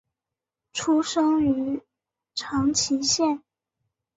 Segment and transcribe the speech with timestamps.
[0.73, 1.83] 出身于
[2.33, 3.43] 长崎县。